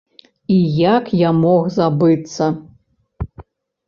І 0.53 0.55
як 0.95 1.11
я 1.27 1.31
мог 1.41 1.67
забыцца! 1.79 2.47